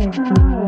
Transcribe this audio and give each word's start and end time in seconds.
Mm-hmm. 0.00 0.59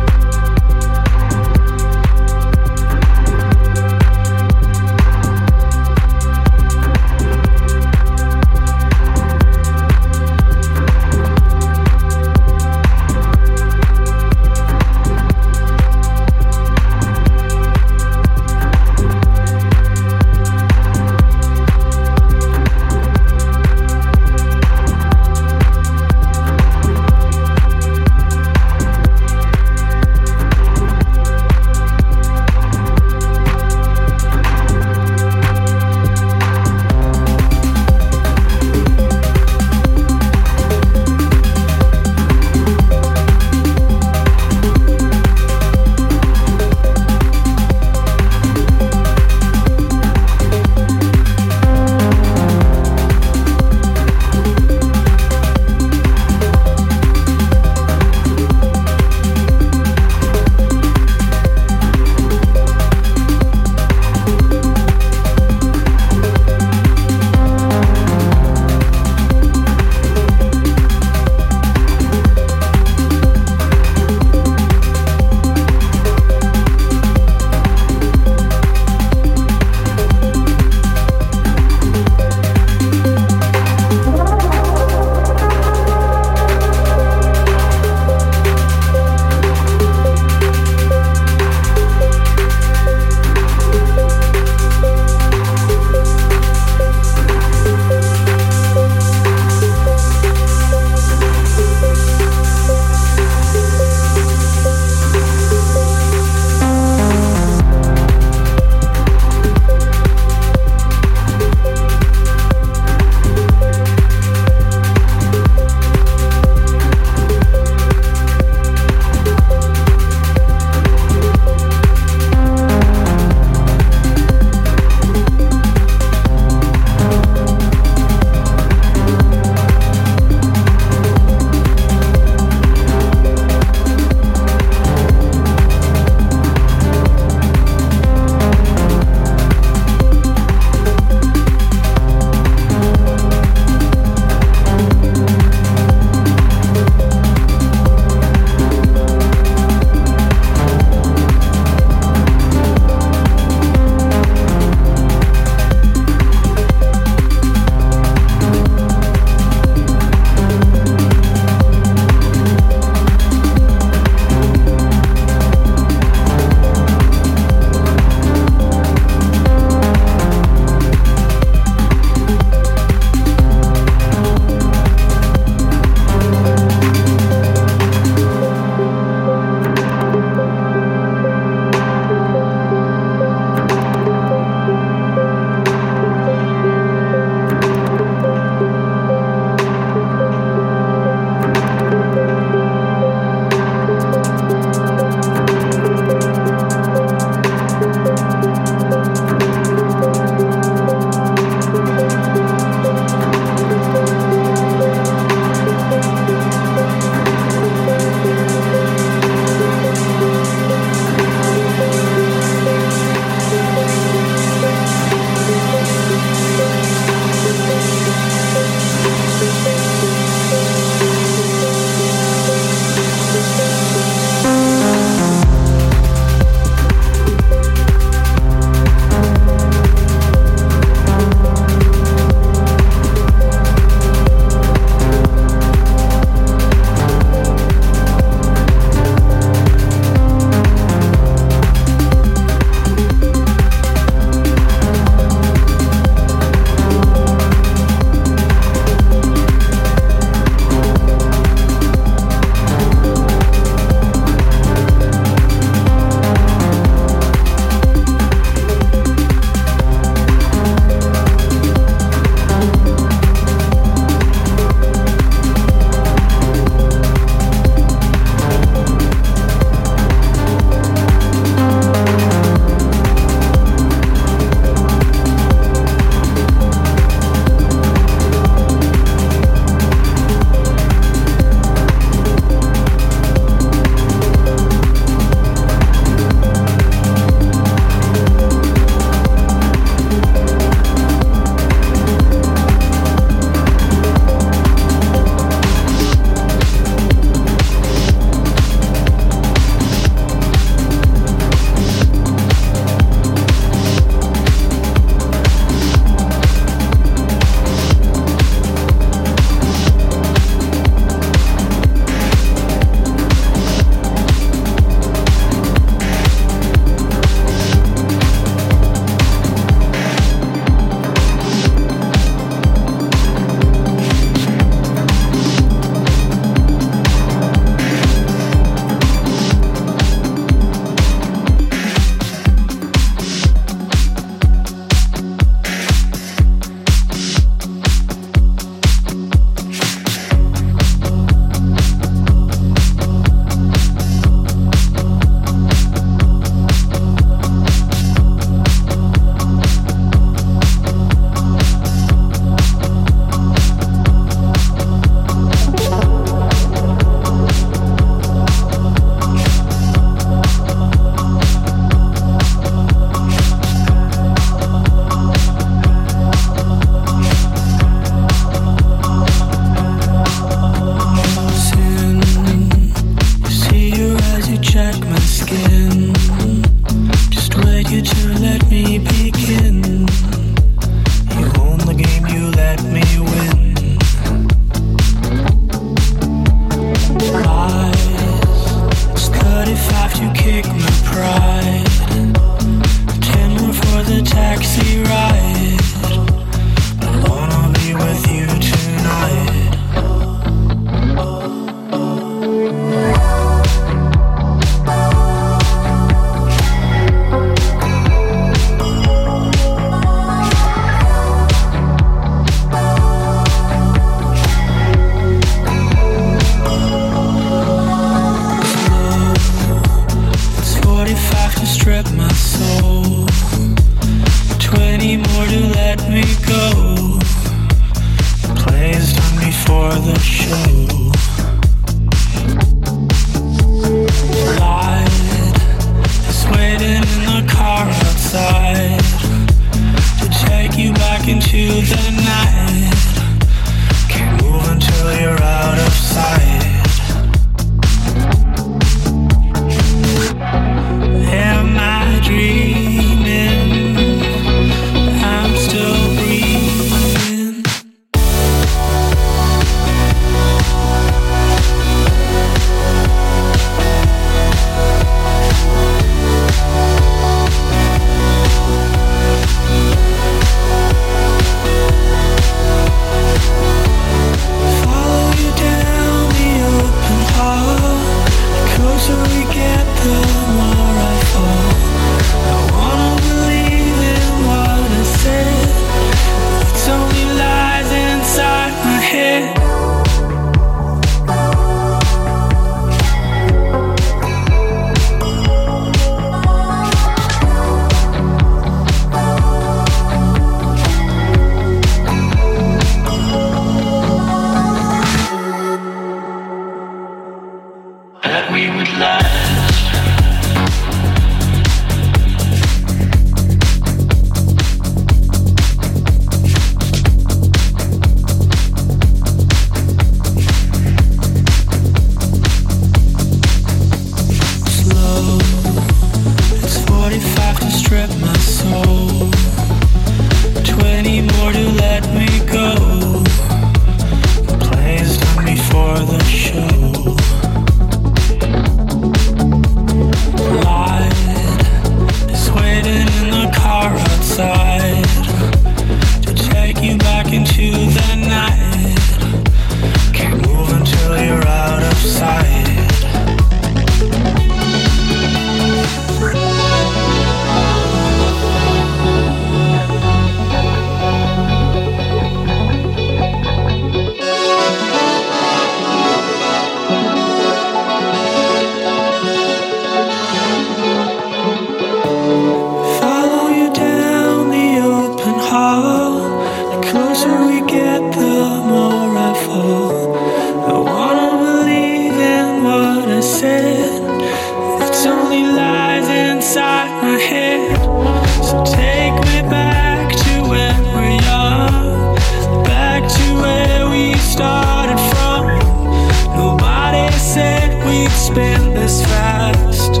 spin 598.32 598.74
this 598.74 599.02
fast. 599.04 600.00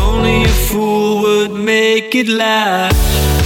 Only 0.00 0.44
a 0.44 0.48
fool 0.48 1.22
would 1.22 1.52
make 1.52 2.14
it 2.14 2.28
last. 2.28 3.45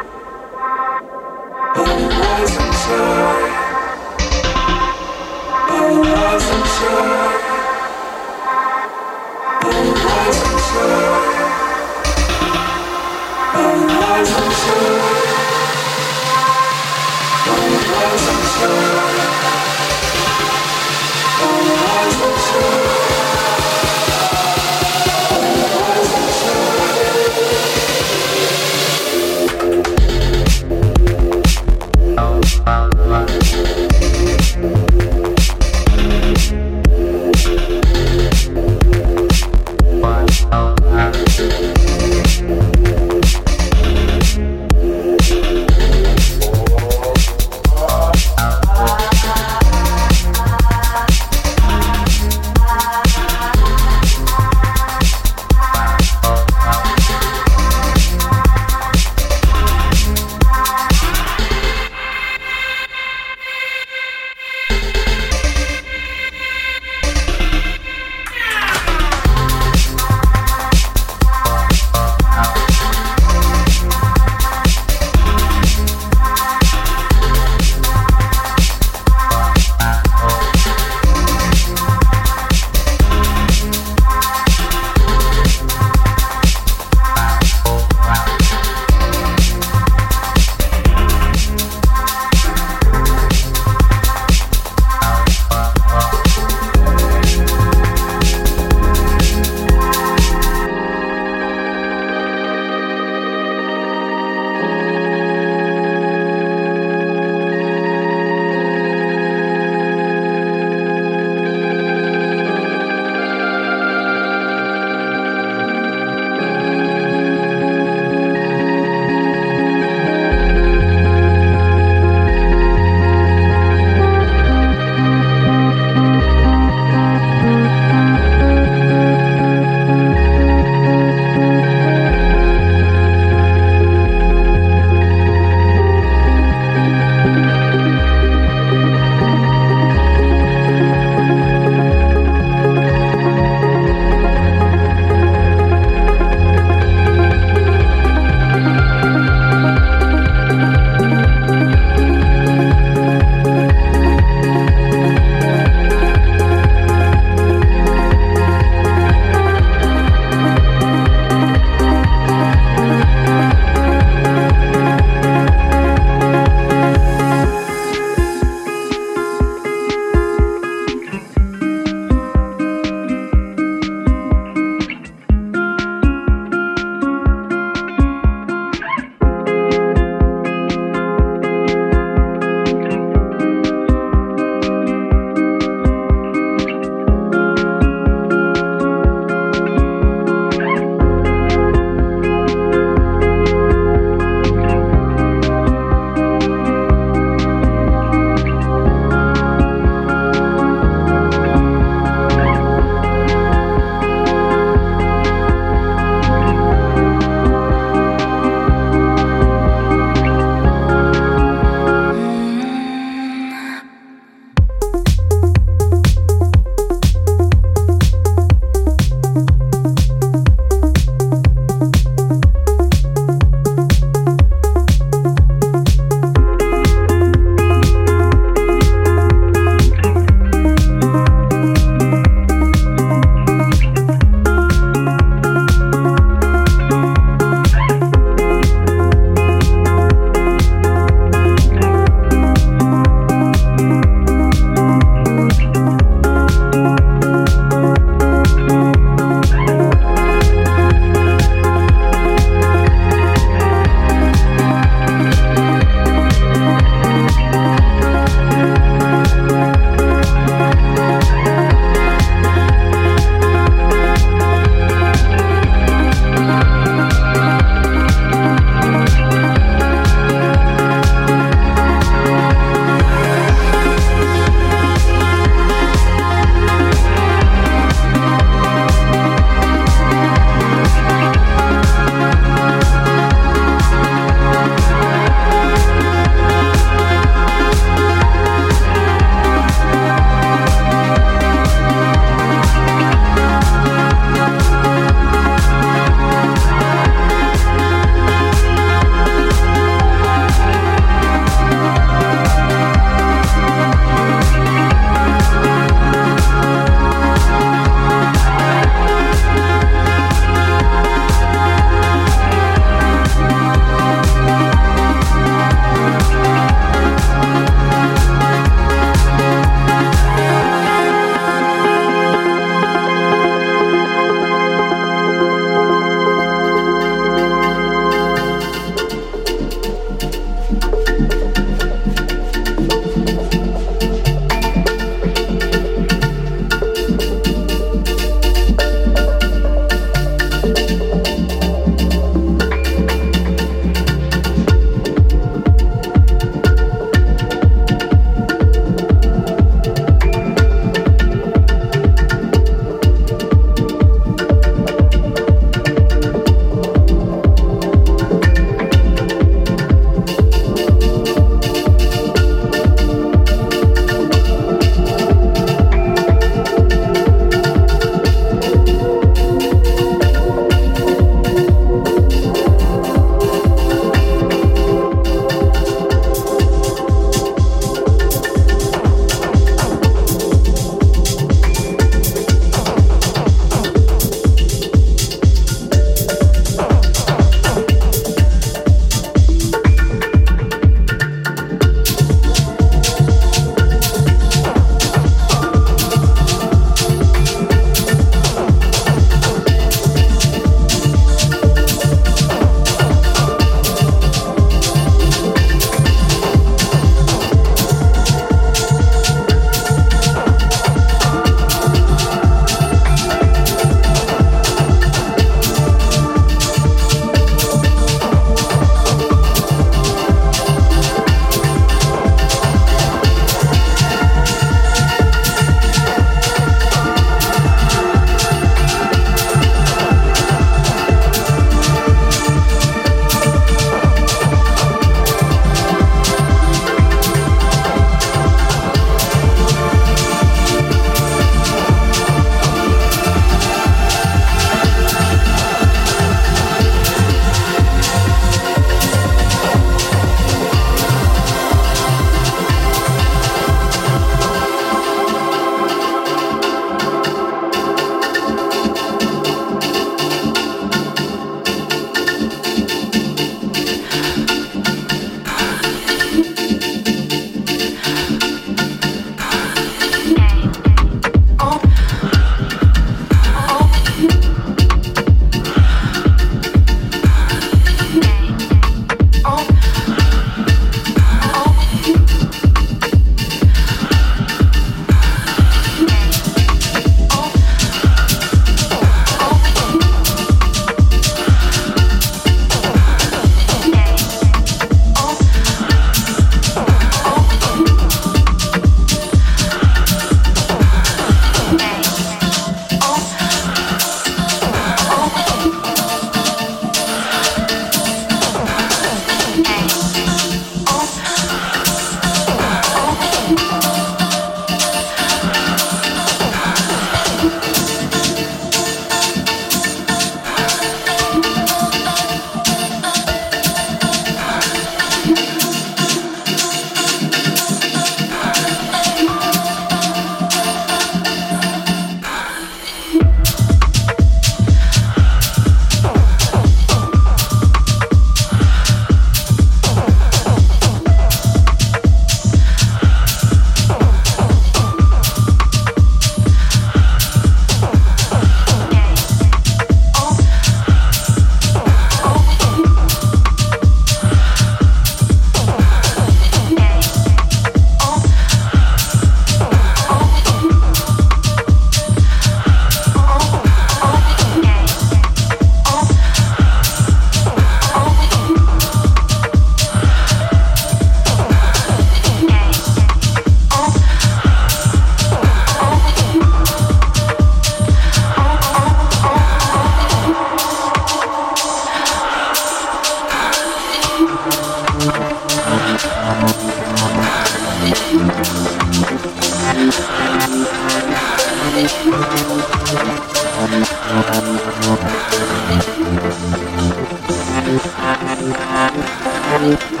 Thank 599.60 600.00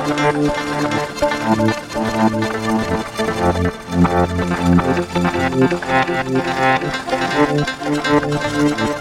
you. 8.88 8.99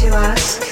to 0.00 0.08
ask. 0.14 0.69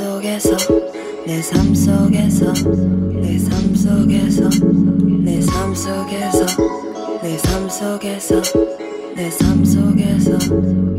속에서 0.00 0.56
내 1.26 1.42
삶 1.42 1.74
속에서 1.74 2.52
내 3.20 3.36
삶 3.38 3.74
속에서 3.74 4.48
내 5.22 5.40
삶 5.40 5.74
속에서 5.74 6.46
내 7.22 7.36
삶 7.36 7.68
속에서 7.68 8.40
내 9.14 9.28
삶 9.28 9.62
속에서 9.62 10.89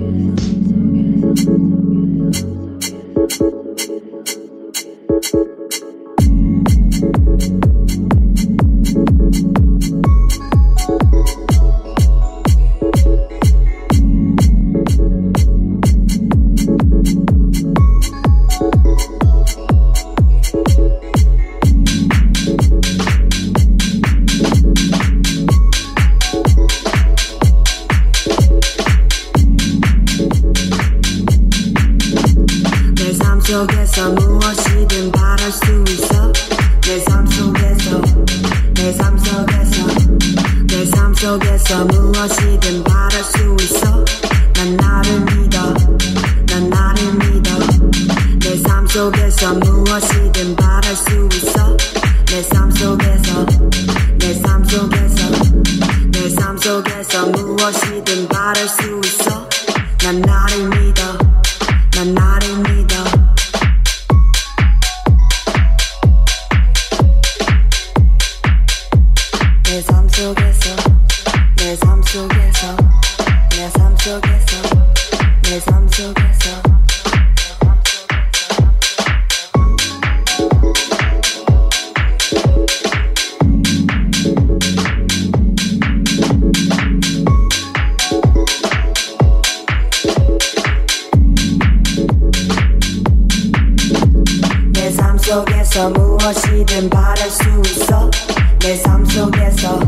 속에서 95.31 95.89
무엇이든 95.91 96.89
바랄 96.89 97.29
수 97.31 97.43
있어. 97.65 98.11
내 98.59 98.75
삶 98.83 99.05
속에서 99.05 99.79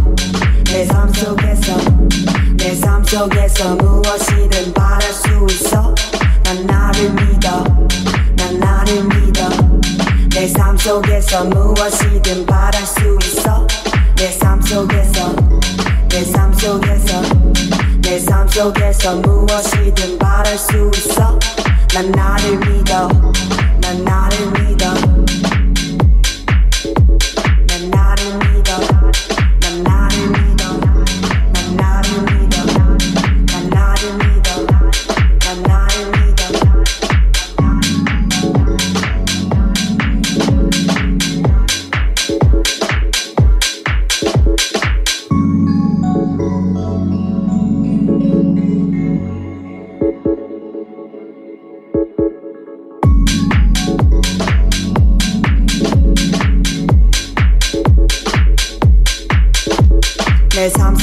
내 0.64 0.88
삶 0.88 1.12
속에서 1.12 1.76
내 2.56 2.80
삶 2.80 3.04
속에서 3.04 3.76
무엇이든 3.76 4.74
바랄 4.74 5.02
수 5.12 5.28
있어. 5.52 5.94
난 6.46 6.66
나를 6.66 7.10
믿어 7.10 7.62
난 8.38 8.58
나를 8.58 9.04
믿어. 9.04 9.50
내 10.30 10.48
삶 10.54 10.78
속에서 10.78 11.44
무엇이든 11.44 12.46
바랄 12.46 12.86
수 12.86 13.02
있어. 13.24 13.68
내 14.16 14.40
삶 14.40 14.62
속에서 14.62 15.36
내 16.08 16.24
삶 16.32 16.54
속에서 16.54 17.22
내 18.02 18.18
삶 18.26 18.48
속에서 18.48 19.16
무엇이든 19.18 20.18
바랄 20.18 20.58
수 20.58 20.90
있어. 20.96 21.38
난 21.94 22.10
나를 22.14 22.58
믿어 22.60 23.10
난 23.82 24.04
나를 24.06 24.52
믿어 24.52 25.13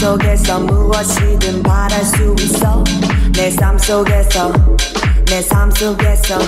속에서 0.01 0.59
무엇이든 0.61 1.62
바랄 1.62 2.03
수 2.03 2.34
있어. 2.40 2.82
내 3.34 3.55
삶 3.55 3.78
속에서 3.78 4.51
내 5.26 5.42
삶 5.46 5.70
속에서 5.70 6.38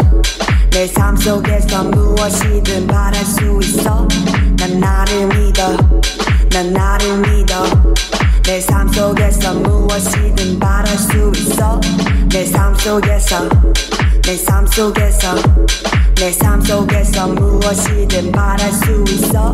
내 0.71 0.91
삶 0.91 1.15
속에서 1.15 1.85
무엇이든 1.85 2.87
바랄 2.87 3.23
수 3.27 3.61
있어. 3.63 4.09
난 4.57 4.81
나를 4.81 5.27
믿어 5.27 5.77
난 6.51 6.73
나를 6.73 7.19
믿어. 7.19 7.65
내 8.43 8.59
삶 8.67 8.89
속에서 8.91 9.53
무엇이든 9.53 10.59
바랄 10.59 10.87
수 10.97 11.31
있어. 11.37 11.79
내 12.31 12.51
삶 12.51 12.75
속에서 12.75 13.51
내 14.23 14.35
삶 14.47 14.67
속에서 14.67 15.35
내 16.17 16.33
삶 16.39 16.59
속에서 16.63 17.29
무엇이든 17.29 18.33
바랄 18.33 18.73
수 18.73 19.05
있어. 19.09 19.53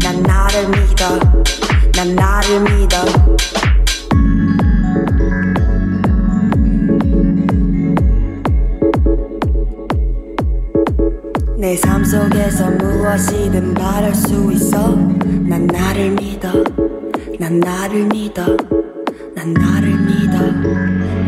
난 0.00 0.22
나를 0.22 0.68
믿어. 0.68 1.18
난 1.96 2.14
나를 2.14 2.60
믿어. 2.60 3.04
내 11.58 11.76
삶 11.76 12.04
속에서 12.04 12.70
무엇이든 12.70 13.74
바랄 13.74 14.14
수 14.14 14.50
있어. 14.52 14.94
난 15.48 15.66
나를 15.66 16.10
믿어. 16.12 16.50
난 17.38 17.60
나를 17.60 18.06
믿어. 18.06 18.56
난 19.34 19.52
나를 19.52 19.90
믿어 20.00 21.19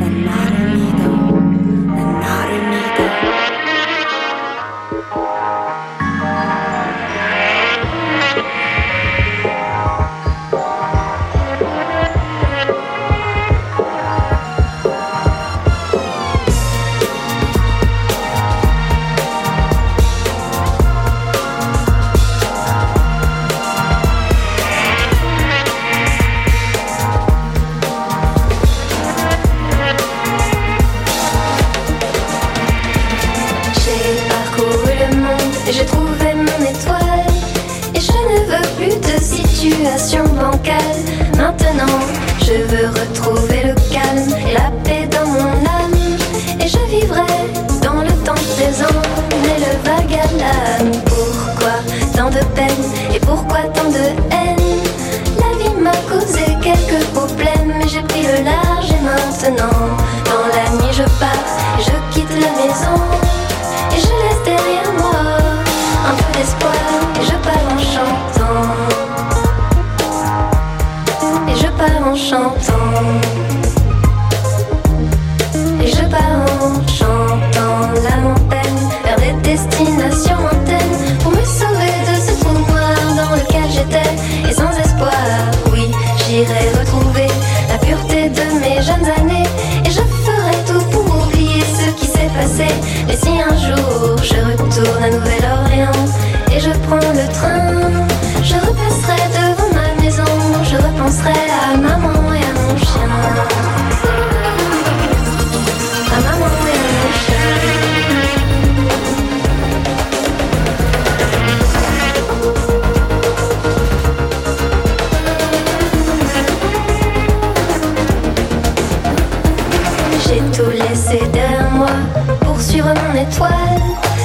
étoile. 123.22 123.82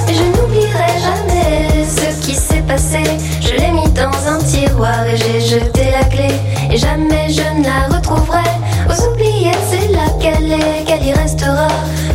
Je 0.08 0.22
n'oublierai 0.34 0.92
jamais 1.08 1.84
ce 1.84 2.26
qui 2.26 2.34
s'est 2.34 2.62
passé. 2.62 3.02
Je 3.40 3.52
l'ai 3.60 3.70
mis 3.70 3.88
dans 3.90 4.16
un 4.26 4.38
tiroir 4.38 5.04
et 5.06 5.16
j'ai 5.16 5.40
jeté 5.40 5.90
la 5.90 6.04
clé. 6.04 6.30
Et 6.70 6.76
jamais 6.76 7.28
je 7.28 7.46
ne 7.58 7.64
la 7.64 7.96
retrouverai. 7.96 8.48
Aux 8.88 8.98
oubliettes, 9.08 9.66
c'est 9.70 9.88
là 9.92 10.06
qu'elle 10.20 10.52
est, 10.52 10.84
qu'elle 10.86 11.04
y 11.04 11.12
restera 11.12 11.68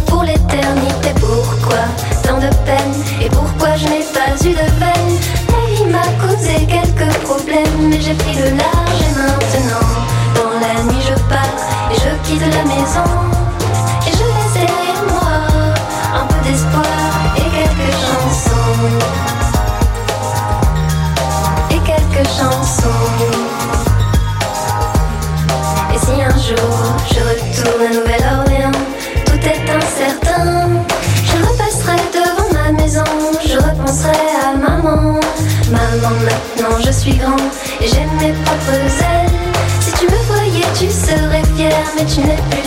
pour 0.07 0.23
l'éternité. 0.23 1.09
Pourquoi 1.19 1.83
tant 2.23 2.39
de 2.39 2.51
peine? 2.65 2.93
Et 3.21 3.29
pourquoi 3.29 3.75
je 3.75 3.85
n'ai 3.85 4.05
pas 4.17 4.31
eu 4.45 4.53
de 4.61 4.67
veine 4.81 5.13
La 5.53 5.63
vie 5.71 5.89
m'a 5.91 6.07
causé 6.21 6.65
quelques 6.65 7.13
problèmes, 7.19 7.89
mais 7.89 8.01
j'ai 8.01 8.15
pris 8.15 8.35
le 8.35 8.49
large 8.57 8.99
et 9.07 9.13
maintenant, 9.21 9.87
dans 10.35 10.53
la 10.59 10.83
nuit, 10.91 11.03
je 11.07 11.15
pars 11.29 11.59
et 11.91 11.95
je 11.95 12.11
quitte 12.27 12.41
la 12.41 12.63
maison. 12.63 13.42
Et 21.71 21.79
quelques 21.85 22.27
chansons. 22.27 22.89
Et 25.93 25.97
si 25.97 26.21
un 26.21 26.37
jour 26.37 26.75
je 27.07 27.19
retourne 27.29 27.81
à 27.81 27.93
Nouvelle-Orléans, 27.93 28.79
tout 29.25 29.39
est 29.47 29.69
incertain. 29.69 30.69
Je 31.23 31.37
repasserai 31.45 31.97
devant 32.13 32.51
ma 32.53 32.71
maison, 32.73 33.03
je 33.45 33.57
repenserai 33.57 34.27
à 34.43 34.55
maman. 34.57 35.19
Maman, 35.71 36.15
maintenant 36.25 36.77
je 36.85 36.91
suis 36.91 37.15
grand 37.15 37.37
et 37.79 37.87
j'ai 37.87 38.05
mes 38.19 38.33
propres 38.33 38.83
ailes. 38.99 39.31
Si 39.79 39.91
tu 39.93 40.05
me 40.05 40.19
voyais, 40.27 40.67
tu 40.77 40.89
serais 40.89 41.43
fier, 41.55 41.83
mais 41.95 42.05
tu 42.05 42.19
n'es 42.19 42.39
plus 42.49 42.62